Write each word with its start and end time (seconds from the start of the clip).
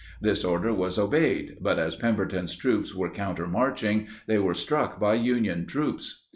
This 0.19 0.43
order 0.43 0.73
was 0.73 0.97
obeyed, 0.97 1.57
but 1.61 1.77
as 1.77 1.95
Pemberton's 1.95 2.55
troops 2.55 2.95
were 2.95 3.11
countermarching 3.11 4.07
they 4.25 4.39
were 4.39 4.55
struck 4.55 4.99
by 4.99 5.13
Union 5.13 5.67
troops. 5.67 6.25